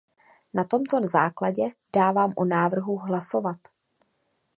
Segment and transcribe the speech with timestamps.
[0.53, 1.63] Na tomto základě
[1.95, 3.57] dávám o návrhu hlasovat.